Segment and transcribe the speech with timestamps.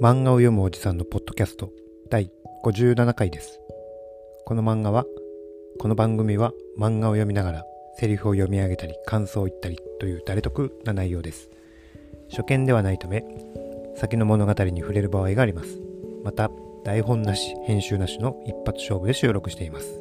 [0.00, 1.72] 漫画を読むおじさんのポッドキャスト
[2.08, 2.30] 第
[2.64, 3.58] 57回です。
[4.46, 5.04] この漫画は、
[5.80, 7.64] この番組は漫画を読みながら
[7.96, 11.50] セリフを読み上げたり感想を言ったりという誰得な内容です。
[12.30, 13.24] 初見ではないため、
[13.96, 15.80] 先の物語に触れる場合があります。
[16.22, 16.48] また、
[16.84, 20.00] 台本なし、編集なしの一発勝負で収録しています。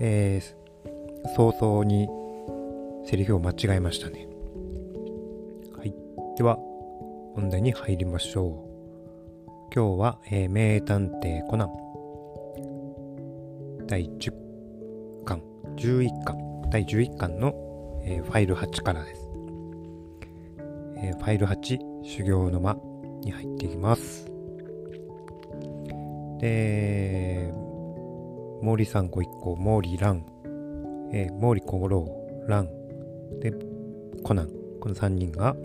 [0.00, 2.08] えー、早々に
[3.04, 4.26] セリフを間違えましたね。
[5.76, 5.94] はい。
[6.38, 6.56] では、
[7.34, 8.73] 本題に入りましょう。
[9.76, 11.72] 今日は、えー名探偵コナン
[13.88, 14.32] 第10
[15.24, 15.42] 巻、
[15.74, 16.38] 11巻、
[16.70, 17.52] 第11巻の、
[18.04, 19.28] えーファイル8からです。
[20.98, 22.76] えーファイル8、修行の間
[23.22, 24.30] に入っていきます。
[26.38, 27.52] で、
[28.62, 30.24] 毛利さんご一行、毛利蘭、
[31.12, 32.06] えー毛利小五郎、
[32.46, 32.68] 蘭、
[33.40, 33.52] で、
[34.22, 35.56] コナン、この3人が、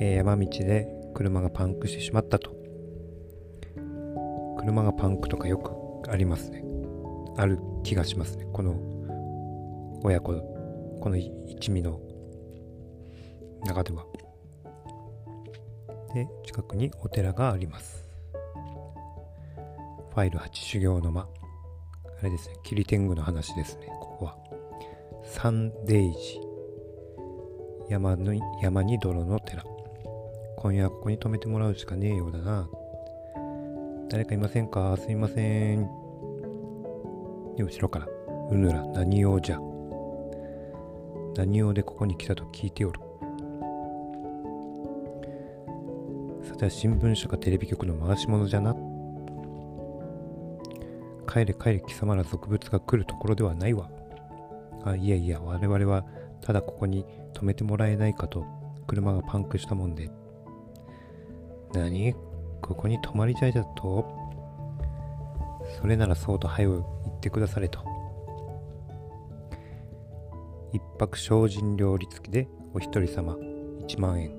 [0.00, 2.59] えー山道で車がパンクしてしまったと。
[4.60, 5.72] 車がパンクとかよく
[6.10, 6.62] ありますね。
[7.38, 8.46] ある気がしますね。
[8.52, 8.74] この
[10.04, 10.34] 親子、
[11.00, 11.98] この一味の
[13.64, 14.04] 中では。
[16.14, 18.06] で、近くにお寺があります。
[20.10, 21.22] ファイル8修行の間。
[21.22, 24.36] あれですね、キリテングの話ですね、ここは。
[25.24, 26.38] サンデイジ。
[27.88, 29.64] 山の山に泥の寺。
[30.58, 32.68] 今夜はここに泊めてもらうしかねえようだな。
[34.10, 34.96] 誰かいませんか？
[34.96, 35.82] すいません。
[37.56, 38.08] で、後ろから、
[38.50, 39.60] うぬら、何用じゃ？
[41.36, 42.98] 何用でここに来たと聞いておる？
[46.42, 48.74] さては新聞社かテレビ局の回し物じゃな。
[51.32, 53.88] 帰れ帰れ貴様ら俗物が来るところではないわ。
[54.84, 56.04] あ、いやいや、我々は
[56.40, 58.44] ただここに止めてもらえないかと
[58.88, 60.10] 車がパンクしたもんで。
[61.72, 62.16] 何？
[62.60, 64.20] ここに泊まりたいだと
[65.80, 67.80] それならそうと早う言ってくだされと。
[70.72, 74.30] 一泊精進料理付きでお一人様1万円。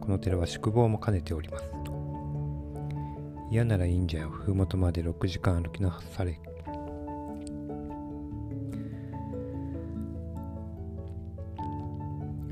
[0.00, 1.64] この寺は宿坊も兼ねております。
[3.50, 4.28] 嫌ならいいんじゃよ。
[4.28, 6.40] 麓まで6時間歩きなされ。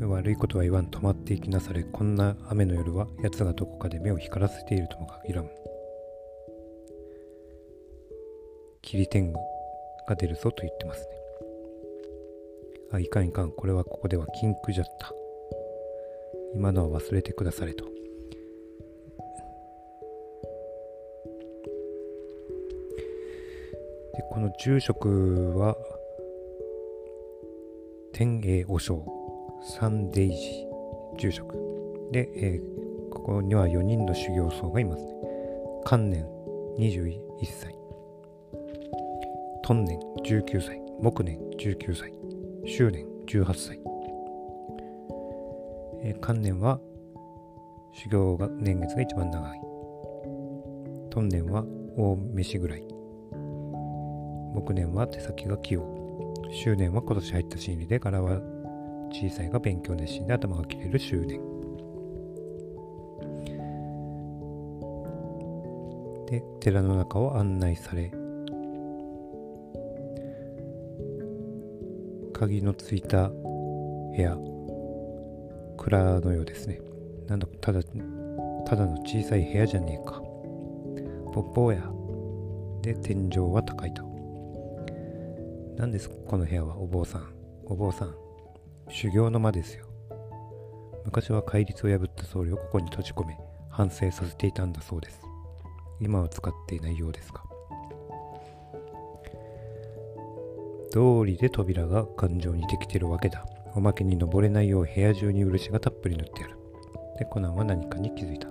[0.09, 1.85] 悪いことは言わん止まっていきなされ。
[1.85, 5.51] こんな雨の夜は奴がどこかで目を光らせているとも限らん。
[8.83, 9.39] 霧天狗
[10.09, 11.07] が出るぞと言ってますね。
[12.93, 13.53] あいかんいかん。
[13.53, 15.13] これはここでは禁句じゃった。
[16.55, 17.85] 今のは忘れてくだされと。
[17.85, 17.91] で
[24.31, 25.77] この住職は
[28.13, 29.18] 天栄和尚。
[29.63, 30.67] サンデイジ
[31.19, 31.55] 住職。
[32.13, 32.79] で、えー
[33.11, 35.13] ここには4人の修行僧がいますね。
[35.85, 36.27] 観念
[36.79, 37.75] 21歳。
[39.63, 40.81] 頓年19歳。
[41.01, 42.13] 木年19歳。
[42.67, 43.81] 周年18歳、
[46.03, 46.81] えー観念は
[47.93, 49.61] 修行が年月が一番長い。
[51.11, 51.65] 頓年は
[51.97, 52.85] 大飯ぐらい。
[54.55, 55.99] 木年は手先が器用。
[56.53, 58.41] 周年は今年入った心理で柄は
[59.11, 61.41] 小さいが勉強熱心で頭が切れる執念。
[66.27, 68.13] で寺の中を案内され
[72.35, 74.37] 鍵のついた部屋
[75.79, 76.81] 蔵のようですね。
[77.27, 77.81] なんだただ
[78.67, 80.21] ただの小さい部屋じゃねえか。
[81.33, 81.91] ポッポーや
[82.83, 84.03] で天井は高いと。
[85.79, 87.33] 何ですこの部屋はお坊さん。
[87.65, 88.28] お坊さん。
[88.91, 89.87] 修行の間ですよ。
[91.05, 93.39] 昔は戒律を破った僧侶をここに閉じ込め、
[93.69, 95.21] 反省させていたんだそうです。
[96.01, 97.43] 今は使っていないようですが。
[100.91, 103.45] 通りで扉が頑丈にできてるわけだ。
[103.75, 106.57] おまけに登れないよう部屋中に漆がたっぷり塗ってある。
[107.19, 108.49] で、コナンは何かに気づいた。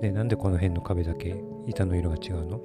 [0.00, 1.36] で、なんでこの辺の壁だけ
[1.66, 2.60] 板の色が違うの？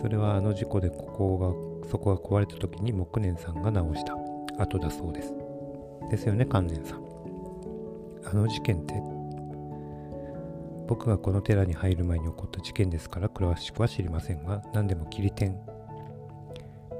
[0.00, 4.16] それはあの事故でここが、そこが壊れた時に木念さんが直した。
[4.60, 5.32] 後だそうです。
[6.10, 7.04] ですよね、観念さん。
[8.24, 8.94] あの事件って、
[10.86, 15.58] 僕がこの寺に入る前に起こった事件ですから、詳しくは知りませんが、何でも切り点。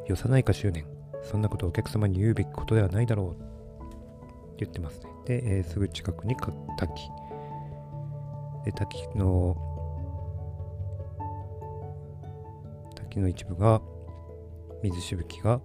[0.07, 0.87] よさないか執念。
[1.23, 4.57] そんなことをお客様に言うべきことではないだろう。
[4.59, 5.11] 言ってますね。
[5.27, 6.35] で、えーすぐ近くに
[6.79, 7.11] 滝。
[8.65, 9.57] で、滝の、
[12.95, 13.83] 滝の一部が、
[14.83, 15.61] 水しぶきが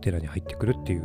[0.00, 1.02] 寺に入ってくるっていう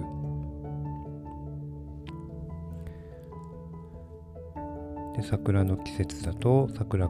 [5.16, 7.10] で桜の季節だと桜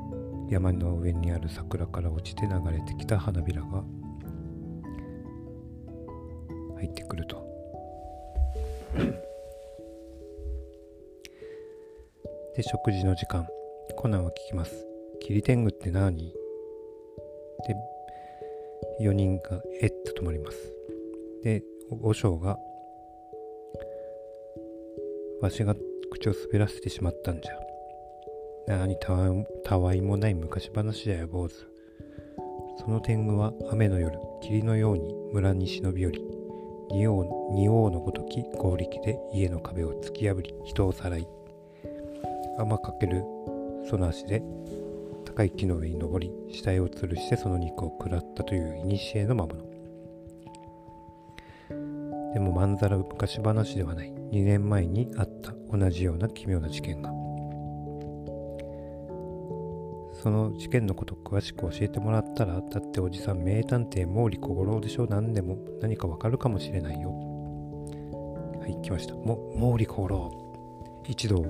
[0.50, 3.84] 山の上にある桜から落ちて流れてきた花びらが
[6.78, 7.44] 入ってくると。
[12.56, 13.46] で食事の時間
[13.98, 14.86] コナンは聞きます
[15.20, 16.32] 「キリテングって何?」
[17.68, 17.76] で
[19.02, 20.74] 4人が「えっ?」と止まります
[21.44, 21.62] で
[21.92, 22.58] 和尚が
[25.42, 25.76] わしが
[26.12, 29.16] 口を滑らせてしまったんじゃ何た
[29.64, 31.68] たわいもない昔話だよ坊主
[32.80, 36.22] その天狗は雨の夜霧のように村に忍び寄り
[36.90, 41.28] 仁王仁王のごとき合力で家の壁を突き破り人をさらい
[42.58, 43.24] 天かける
[43.90, 44.42] その足で
[45.26, 49.75] 高い木の上に登り死体を吊るしてその肉を食らったという古の魔物
[52.36, 54.12] でもまんざら昔話ではない。
[54.12, 57.10] 2年前にあった同じような奇妙な事件が。
[60.22, 65.08] その事件のこと詳しく教えてもらったらだっておじさん名探偵毛利小五郎でしょ。
[65.10, 67.12] 何でも何かわかるかもしれないよ。
[68.60, 69.16] はい来ました。
[69.16, 71.04] も毛利小五郎。
[71.08, 71.42] 一度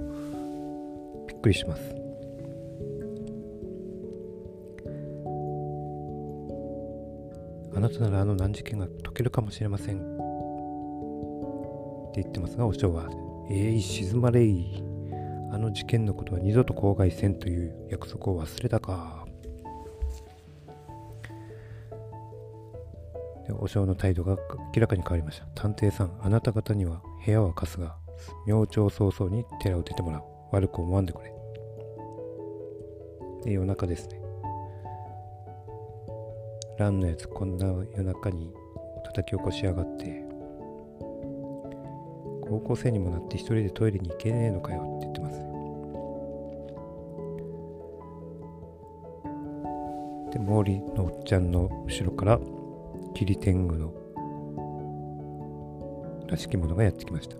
[1.28, 1.82] びっくりします。
[7.76, 10.25] あなたならあの難事件が解けるかもしれません。
[12.16, 13.10] って言ってますがお嬢は
[13.52, 14.82] 「えい、静まれい」
[15.52, 19.26] あの事件のことは二度と口外せんという約束を忘れたか。
[23.48, 24.38] でお尚の態度が
[24.76, 25.46] 明らかに変わりました。
[25.54, 27.96] 探偵さん、あなた方には部屋は貸すが、
[28.48, 30.24] 明朝早々に寺を出てもらう。
[30.52, 31.32] 悪く思わんでくれ。
[33.44, 34.20] で、夜中ですね。
[36.80, 38.52] 蘭のやつ、こんな夜中に
[39.06, 40.25] 叩き起こしやがって、
[42.56, 45.40] 高校生にもなって一人でトイレに行けねえのかよって言ってます。
[50.32, 52.40] で、毛利のおっちゃんの後ろから
[53.14, 53.94] キリ天狗の
[56.28, 57.36] らしきものがやってきました。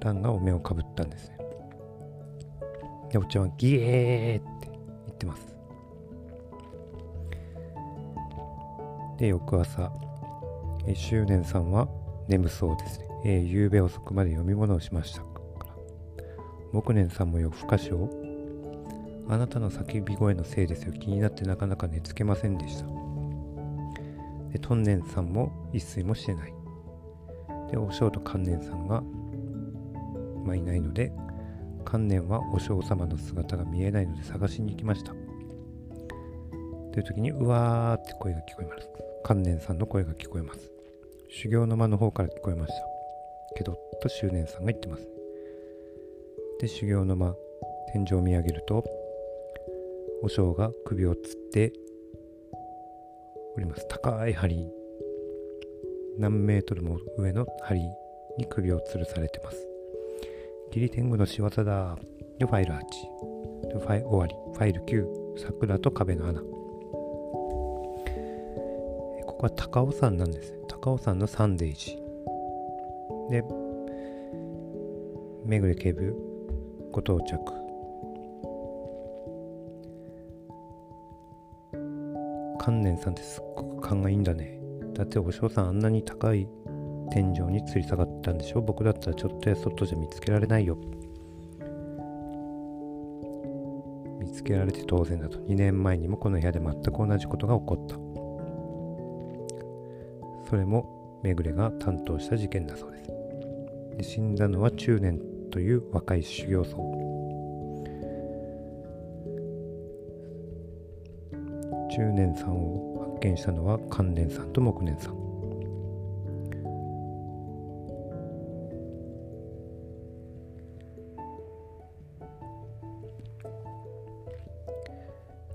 [0.00, 1.38] ランがお面をかぶったんですね。
[3.10, 4.68] で、おっちゃんはギエーって
[5.06, 5.56] 言ってます。
[9.18, 9.90] で、翌朝、
[10.86, 11.88] え執念さんは
[12.28, 13.08] 眠そうですね。
[13.24, 15.22] えー、夕べ遅くまで読み物をしました。
[16.72, 18.10] 木年さんも夜更かしを
[19.28, 20.92] あなたの叫び声のせいですよ。
[20.92, 22.86] 気になってなかなか寝つけませんでした。
[24.52, 26.54] で、トンネンさんも一睡もしてない。
[27.70, 29.02] で、お尚と観念さんが、
[30.44, 31.12] まあ、いないので、
[31.84, 35.12] 観念はお尚様の姿が見えないので探しに行きました。
[36.92, 38.88] という時に、うわーって声が聞こえます。
[39.24, 40.73] 観念さんの声が聞こえます。
[41.36, 42.76] 修行の間の方から聞こえました。
[43.56, 45.04] けど、と執念さんが言ってます。
[46.60, 47.34] で、修行の間、
[47.92, 48.84] 天井を見上げると、
[50.22, 51.22] 和尚が首をつっ
[51.52, 51.72] て
[53.56, 53.84] おります。
[53.88, 54.70] 高い針、
[56.18, 57.80] 何メートルも上の針
[58.38, 59.66] に首を吊るされてます。
[60.70, 61.98] ギリ天狗の仕業だ。
[62.38, 62.78] で、ファイル8。
[63.70, 64.36] で、ファイ終わり。
[64.52, 65.36] ファイル9。
[65.36, 66.40] 桜と壁の穴。
[66.40, 66.46] こ
[69.36, 70.54] こは高尾山なんです。
[70.84, 71.96] 高尾山のサンデージ。
[73.30, 73.42] で、
[75.46, 76.14] めぐれ警部
[76.92, 77.38] ご到着。
[82.58, 84.60] 観念さんってすっごく勘がいいんだね。
[84.92, 86.46] だってお嬢さんあんなに高い
[87.10, 88.60] 天井に吊り下がったんでしょ？
[88.60, 90.76] 僕だったらちょっとやそっとじゃ見つけられないよ。
[94.20, 95.38] 見つけられて当然だと。
[95.38, 98.03] 2年前にもこの部屋で全く同じことが起こった。
[100.54, 103.10] それもめぐれが担当した事件だそうです。
[103.96, 105.20] で死んだのは中年
[105.50, 106.76] という若い修行僧。
[111.90, 115.14] 中年さんを発見したのは関連さんと木年さん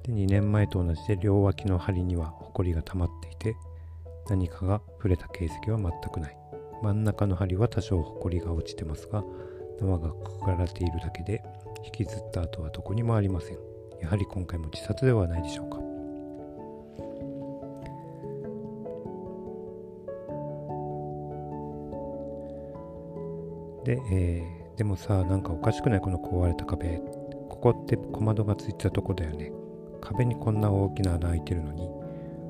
[0.03, 3.55] で2年前と同じで両脇の針には埃が溜まっていて
[4.29, 6.37] 何かが触れた形跡は全くない。
[6.81, 9.23] 真ん中の針は多少埃が落ちてますが
[9.81, 11.43] 縄がくくられているだけで
[11.83, 13.57] 引きずった跡はどこにもありません。
[14.01, 15.77] やはり今回も自殺ではないでしょうか。
[23.85, 25.99] で、えー、でもさ、なんかおかしくない？
[26.01, 27.01] この壊れた壁。
[27.49, 29.51] ここって小窓がついてたとこだよね。
[29.99, 31.89] 壁にこんな大きな穴開いてるのに、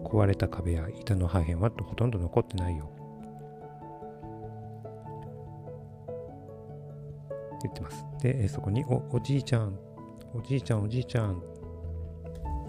[0.09, 2.89] 壊れた壁や板の破片はほとんど残ってないよ。
[7.61, 8.05] 言ってます。
[8.21, 9.77] で、そこにお、おじいちゃん、
[10.33, 11.41] おじいちゃん、おじいちゃん、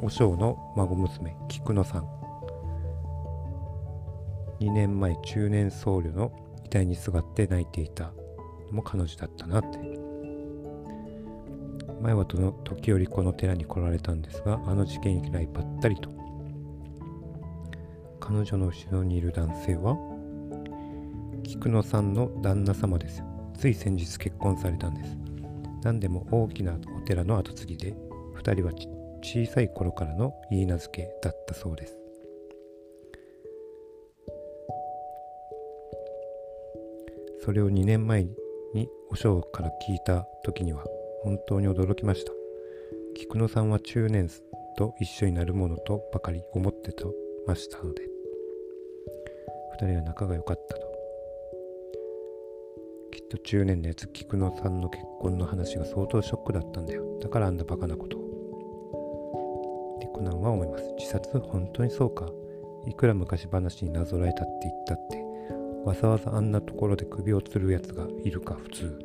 [0.02, 2.08] お尚の孫娘、菊野さん。
[4.60, 6.32] 2年前、中年僧侶の
[6.64, 8.12] 遺体にすがって泣いていた
[8.68, 9.78] のも彼女だったなって。
[12.02, 16.19] 前はと時折この寺に来られたんですが、あの事件以来ばったりと。
[18.30, 19.98] 彼女の後ろにいる男性は、
[21.42, 23.24] 菊野さんの旦那様です。
[23.58, 25.18] つい先日結婚されたんです。
[25.82, 27.96] 何でも大きなお寺の跡継ぎで、
[28.36, 28.70] 2人は
[29.20, 31.98] 小さい頃からの言い名付けだったそうです。
[37.44, 38.22] それを2年前
[38.74, 40.84] にお尚から聞いた時には
[41.24, 42.30] 本当に驚きました。
[43.16, 44.30] 菊野さんは中年
[44.78, 47.12] と一緒になるものとばかり思ってと
[47.48, 48.19] ましたので、
[49.80, 50.80] 2人は仲が良かったと。
[53.12, 57.18] きっと中年のやつ、菊野さんの結婚の話が相当ショックだったんだよ。
[57.20, 59.98] だからあんなバカなことを。
[60.00, 60.84] で、コナンは思います。
[60.98, 62.28] 自殺本当にそうか。
[62.86, 65.24] いくら昔話になぞらえたって言ったって、
[65.84, 68.98] わざわざあんなところで首を吊るやつがいるか普通。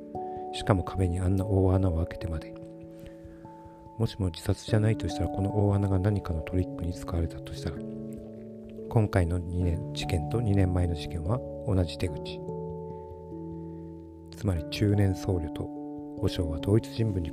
[0.53, 2.53] しかも壁にあんな大穴を開けてまで。
[3.97, 7.77] もしも自殺じゃないとしたらこの大穴が何かのトリックに使われたとしたら
[8.95, 11.37] 今回の2年事件と2年前の事件は
[11.67, 12.39] 同じ手口。
[14.37, 15.67] つまり中年僧侶と
[16.21, 17.29] 和尚は同一人物に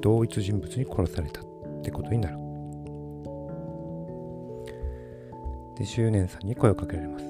[0.00, 1.44] 同一人物に殺されたっ
[1.82, 2.36] てことになる。
[5.80, 7.24] で執念さんに声をかけられます。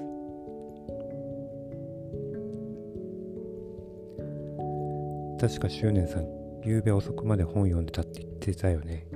[5.40, 6.26] 確か執念さん
[6.62, 9.06] 夕べ遅くまで本読んでたって言ってたよね。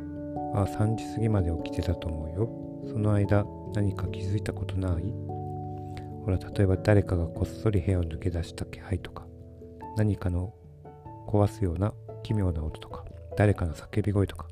[0.54, 2.48] ああ3時過ぎまで起きてたと思うよ。
[2.90, 3.44] その間
[3.74, 5.12] 何か気づいたことない？
[6.24, 9.26] ほら例えば誰かがこっそり部屋を抜け出した気配とか
[9.96, 10.54] 何かの
[11.26, 13.04] 壊すような奇妙な音とか、
[13.36, 14.46] 誰かの叫び声とか。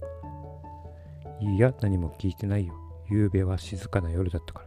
[1.41, 2.75] いや、何も聞いてないよ。
[3.11, 4.67] 夕べは静かな夜だったから。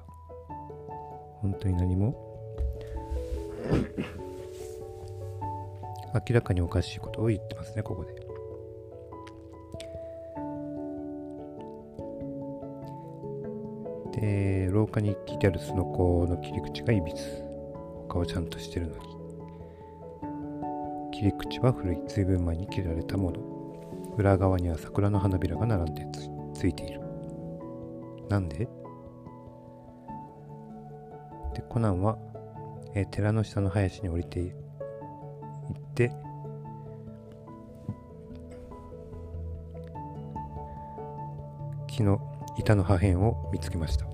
[1.42, 2.16] 本当に何も？
[6.28, 8.25] 明らかにおかしいことを言ってますね、ここで。
[14.20, 17.44] で、廊下に聞いてあるその子の切り口がいびつ。
[18.08, 19.16] 他はちゃんとしてるのに。
[21.12, 23.40] 切り口は古い随分前に切られたもの
[24.18, 26.06] 裏側には桜の花びらが並んで
[26.54, 27.00] ついている
[28.28, 28.68] なんで？
[31.54, 32.18] でコナンは、
[32.96, 34.54] えー、寺の下の林に降りていっ
[35.96, 36.12] て
[41.88, 42.20] 木の
[42.58, 44.06] 板の破片を見つけました。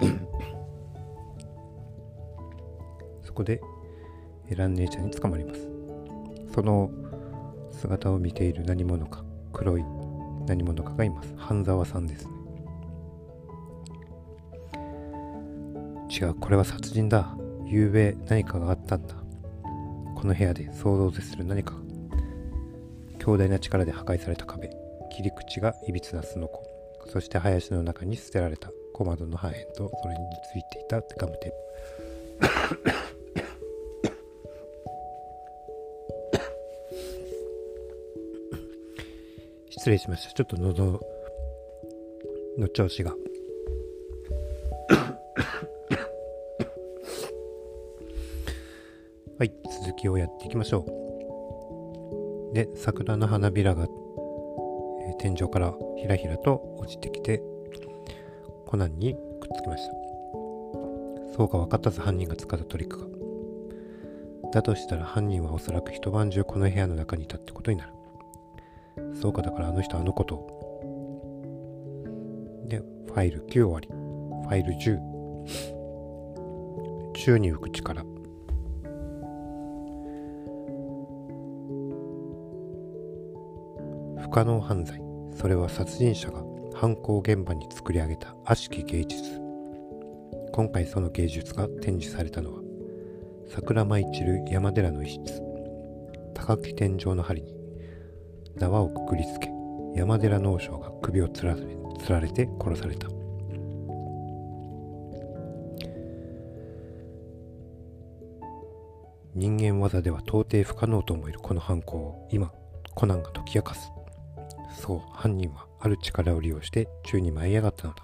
[3.22, 3.60] そこで
[4.56, 5.68] ラン姉ちゃんに捕まります。
[6.52, 6.90] その
[7.70, 9.84] 姿を見ている何者か黒い
[10.46, 11.34] 何者かがいます。
[11.36, 12.32] 半沢さんですね。
[16.10, 17.36] 違うこれは殺人だ。
[17.66, 19.14] 昨べ何かがあったんだ。
[20.16, 21.74] この部屋で想像する何か。
[23.18, 24.70] 強大な力で破壊された壁。
[25.12, 26.69] 切り口がいびつなすのこ
[27.08, 30.20] そして林の中に捨てられた小窓の破片とそれに
[30.52, 32.90] ついていたガムテープ
[39.70, 40.34] 失礼しました。
[40.34, 41.00] ちょっと喉
[42.58, 43.14] の調子が。
[49.38, 49.52] はい、
[49.84, 50.84] 続きをやっていきましょ
[52.52, 52.54] う。
[52.54, 53.88] で、桜の花びらが、
[55.30, 57.40] 天井からひらひらと落ちてきて、
[58.66, 59.20] コナンにくっ
[59.56, 59.92] つきました。
[61.36, 63.06] そうか分かったぞ、犯人が使ったトリックが。
[64.52, 67.92] だとしたら犯人はおそらく一晩中この部屋の中にいたってことになる。
[69.14, 70.58] そうか、だからあの人あのこと。
[72.66, 73.88] で、ファイル9終わり。
[73.88, 74.98] ファイル10。
[77.14, 78.02] 宙に浮く力。
[84.18, 85.09] 不可能犯罪。
[85.34, 86.42] それは殺人者が
[86.74, 89.40] 犯行現場に作り上げた悪しき芸術。
[90.52, 92.60] 今回その芸術が展示されたのは、
[93.48, 95.50] 桜舞散る山寺の一室。
[96.40, 97.54] 高き天井の針に
[98.56, 99.50] 縄をくくりつけ
[99.94, 103.08] 山寺農将が首をつらつられて殺された
[109.34, 112.50] 人間技では到底不可能と思えるこの犯行を今
[112.94, 113.92] コナンが解き明かす
[114.80, 118.02] そう犯人はある力を利用して宙に舞い上がったのだ。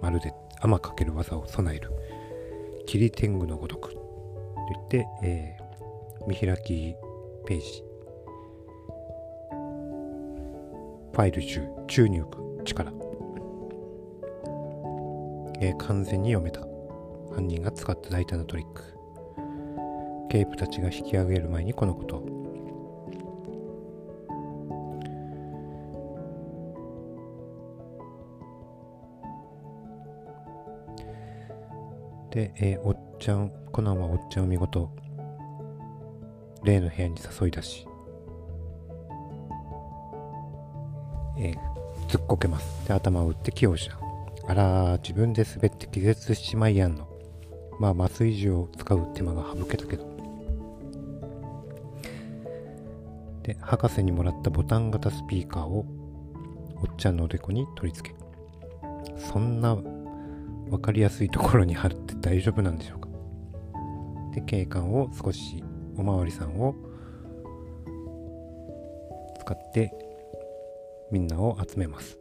[0.00, 1.90] まるで天かける技を備える。
[2.86, 3.92] 霧天狗のごとく。
[3.92, 4.00] と
[4.72, 6.94] 言って、えー、見開き
[7.46, 7.84] ページ。
[11.12, 12.38] ファイル中注入力、
[15.60, 16.60] えー、完全に読めた。
[17.34, 18.82] 犯人が使った大胆なトリック。
[20.30, 22.16] ケープたちが引き上げる前にこのこと。
[22.16, 22.35] を
[32.36, 34.90] で、えー、おっちゃん、コナンはおっちゃんを見事、
[36.64, 37.86] 例の部屋に誘い出し、
[41.38, 41.56] えー、
[42.10, 42.86] 突っこけます。
[42.86, 43.98] で、頭を打って気を失う。
[44.46, 47.08] あら自分で滑って気絶しちまいやんの。
[47.80, 50.04] まあ、麻酔銃を使う手間が省けたけど。
[53.44, 55.86] で、博士にもらったボタン型スピーカーを、
[56.82, 58.16] おっちゃんのおでこに取り付け。
[59.16, 59.78] そんな
[60.68, 63.08] 分かりやすいところに貼って大丈夫なんでしょうか。
[64.34, 65.64] で警官を少し
[65.96, 66.74] おまわりさんを
[69.40, 69.92] 使って
[71.10, 72.18] みんなを集めます。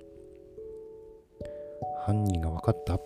[2.06, 3.00] 犯人が分かった？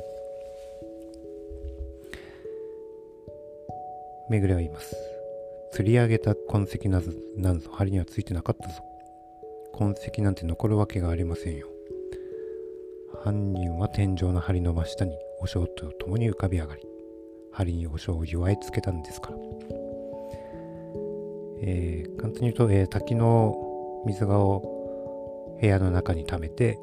[4.30, 4.96] めぐれは言います。
[5.72, 8.84] 釣り上げた痕跡なぞなんぞ針にはついてなかったぞ。
[9.74, 11.68] 痕跡なんて残るわけがありませんよ。
[13.24, 16.84] 犯人は天井の梁の真下にお正と共に浮かび上がり
[17.52, 19.38] 針にお正を祝いつけたんですから、
[21.62, 23.56] えー、簡単に言うと、えー、滝の
[24.06, 26.80] 水がを部屋の中に溜めて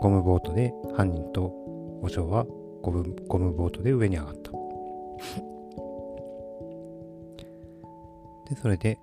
[0.00, 1.52] ゴムボートで犯人と
[2.02, 2.46] お正は
[2.82, 4.52] ゴムゴムボートで上に上がった。
[8.48, 8.98] でそれで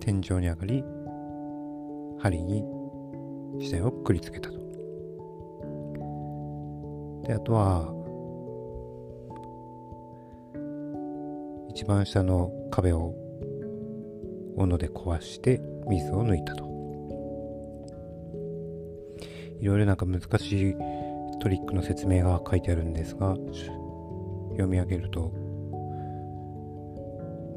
[0.00, 0.84] 天井に上がり
[2.18, 2.64] 針に
[3.60, 4.58] 視線をくりつけたと。
[7.26, 7.94] であとは
[11.68, 13.14] 一番下の壁を
[14.56, 16.68] 斧で壊して水を抜いたと。
[19.60, 20.74] いろいろなんか難しい
[21.40, 23.36] トリックの説明が書いてあるんですが
[24.52, 25.32] 読み上げると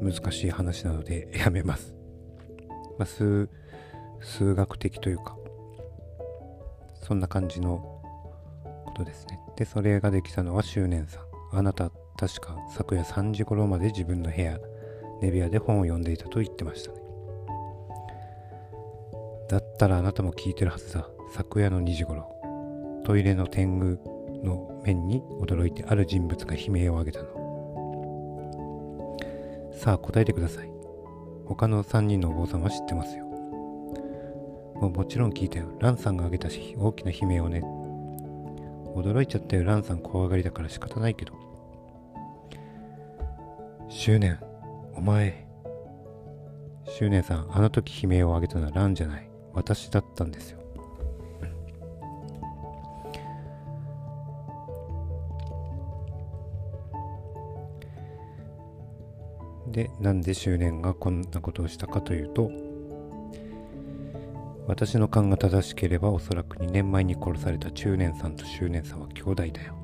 [0.00, 2.03] 難しい話なのでやめます。
[2.98, 3.48] まあ、数
[4.20, 5.36] 数学的というか
[6.94, 7.78] そんな感じの
[8.86, 9.38] ことですね。
[9.56, 11.24] でそれができたのは執念さん。
[11.52, 14.58] あなた確か昨夜3時頃まで自分の部屋
[15.20, 16.98] ネビアで本を読んでいたと言ってましたね。
[19.48, 21.08] だったらあなたも聞いてるはずだ。
[21.32, 22.32] 昨夜の2時頃
[23.04, 23.98] トイレの天狗
[24.42, 27.28] の面に驚いてある人物が悲鳴を上げたの。
[29.72, 30.73] さあ答えてください。
[31.46, 33.24] 他の3人のお坊さんは知ってますよ。
[34.74, 35.66] もうもちろん聞いたよ。
[35.78, 37.62] ランさんが挙げたし、大きな悲鳴をね。
[38.94, 39.64] 驚いちゃったよ。
[39.64, 41.32] ランさん怖がりだから仕方ないけど。
[43.88, 44.38] 執念、
[44.94, 45.46] お前。
[46.86, 49.30] 執念さん、あの時悲鳴を上げたのはランじゃない。
[49.52, 50.63] 私だったんですよ。
[59.74, 62.48] で、なんで執念がこんなことをしたかというと、
[64.68, 69.74] 私の勘が正しければおそらく2年前に殺された中年さんと周年さんは兄弟だよ。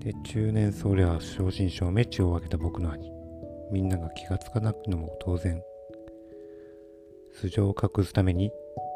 [0.00, 3.10] で、中年僧侶は正真正銘血を分けた僕の兄。
[3.72, 5.62] みんなが気がつかなくのも当然。
[7.32, 8.52] 素性を隠すために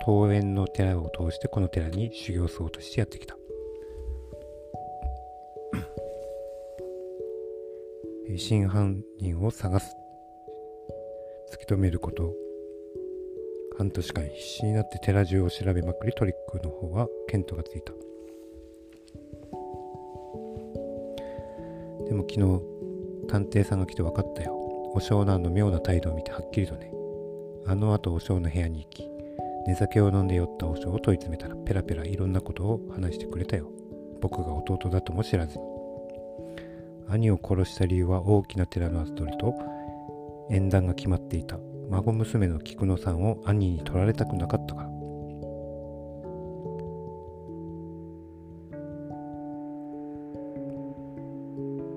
[0.06, 3.36] 桃園の寺を通してこの寺に修行僧としてやってきた。
[8.36, 9.96] 真犯人を探す。
[11.52, 12.32] 突き止めること
[13.76, 17.92] 半年間必死になって寺中を調べまくりトリックの方は見当がついた。
[22.06, 24.54] でも昨日探偵さんが来て分かったよ。
[24.92, 26.92] お湘南の妙な態度を見てはっきりとね。
[27.66, 29.19] あの後お尚の部屋に行き
[29.66, 33.70] 寝酒を飲んで酔った和尚を問い詰めたらペラペラいろんなことを話してくれたよ。
[34.20, 35.64] 僕が弟だとも知らずに。
[37.08, 39.54] 兄を殺した理由は大きな寺の跡取りと
[40.50, 41.58] 縁談が決まっていた。
[41.90, 44.90] 孫娘の菊野さんを兄に取られたくなかったから。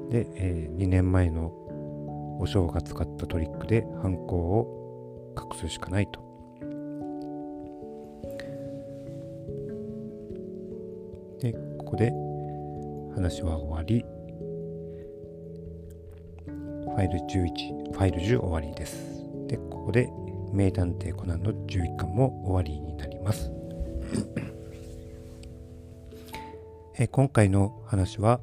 [0.10, 1.48] で、えー、2年前の
[2.40, 6.23] お正が使ったトリックで犯行を隠すしかないと。
[11.94, 12.12] こで
[13.14, 14.04] 話は終わり、
[16.48, 18.98] ファイル11、ファイル10終わりです。
[19.48, 20.10] で、ここで
[20.52, 23.52] 名探偵コナンの11巻も終わりになります。
[26.98, 28.42] え今回の話は、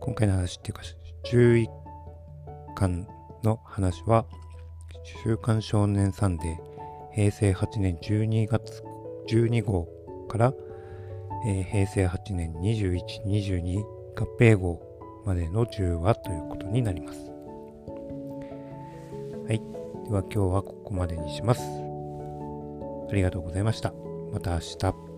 [0.00, 0.82] 今回の話っていうか、
[1.24, 1.68] 11
[2.74, 3.08] 巻
[3.42, 4.26] の話は、
[5.24, 6.56] 週刊少年サンデー
[7.14, 8.84] 平成8年12月
[9.28, 9.88] 12号
[10.28, 10.52] から、
[11.46, 13.82] えー、平成8年21、22
[14.16, 14.80] 合併号
[15.24, 17.18] までの10話ということになります。
[19.46, 19.60] はい。
[20.04, 21.62] では今日はここまでにします。
[23.10, 23.92] ありがとうございました。
[24.32, 25.11] また明日。